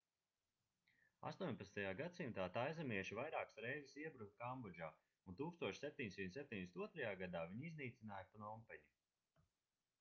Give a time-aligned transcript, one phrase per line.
[1.31, 1.81] 18.
[1.99, 4.89] gadsimtā taizemieši vairākas reizes iebruka kambodžā
[5.33, 7.11] un 1772.
[7.25, 8.91] gadā viņi iznīcināja pnompeņu